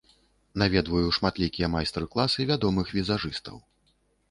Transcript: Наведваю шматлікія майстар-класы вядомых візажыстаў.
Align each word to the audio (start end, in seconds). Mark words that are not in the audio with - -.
Наведваю 0.61 1.11
шматлікія 1.17 1.69
майстар-класы 1.75 2.49
вядомых 2.55 2.93
візажыстаў. 3.01 3.63